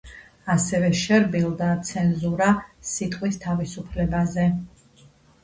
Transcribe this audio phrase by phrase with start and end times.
[0.51, 2.49] ასევე შერბილდა ცენზურა
[2.93, 4.49] სიტყვის თავისუფლებაზე.